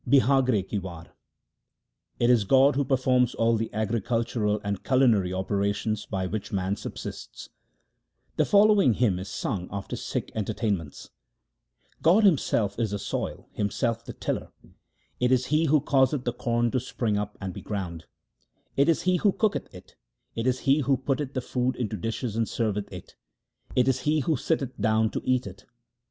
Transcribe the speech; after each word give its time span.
1 0.05 0.09
Bihagre 0.13 0.63
ki 0.67 0.79
War 0.79 1.15
It 2.19 2.31
is 2.31 2.43
God 2.43 2.75
who 2.75 2.83
performs 2.83 3.35
all 3.35 3.55
the 3.55 3.71
agricultural 3.71 4.59
and 4.63 4.83
culinary 4.83 5.31
operations 5.31 6.07
by 6.07 6.25
which 6.25 6.51
man 6.51 6.75
subsists. 6.75 7.49
The 8.35 8.43
following 8.43 8.95
hymn 8.95 9.19
is 9.19 9.27
sung 9.29 9.67
after 9.71 9.95
Sikh 9.95 10.31
entertainments:— 10.33 11.11
God 12.01 12.23
Himself 12.23 12.79
is 12.79 12.89
the 12.89 12.97
soil, 12.97 13.47
Himself 13.53 14.03
the 14.03 14.13
tiller; 14.13 14.51
it 15.19 15.31
is 15.31 15.45
He 15.53 15.65
who 15.65 15.79
causeth 15.79 16.23
the 16.23 16.33
corn 16.33 16.71
to 16.71 16.79
spring 16.79 17.15
up 17.15 17.37
and 17.39 17.53
be 17.53 17.61
ground; 17.61 18.05
It 18.75 18.89
is 18.89 19.03
He 19.03 19.17
who 19.17 19.31
cooketh 19.31 19.71
it; 19.71 19.95
it 20.35 20.47
is 20.47 20.61
He 20.61 20.79
who 20.79 20.97
putteth 20.97 21.35
the 21.35 21.41
food 21.41 21.75
into 21.75 21.95
dishes 21.95 22.35
and 22.35 22.49
serveth 22.49 22.91
it; 22.91 23.15
it 23.75 23.87
is 23.87 23.99
He 23.99 24.21
who 24.21 24.35
sitteth 24.35 24.75
down 24.79 25.11
to 25.11 25.21
eat 25.25 25.45
it. 25.45 25.67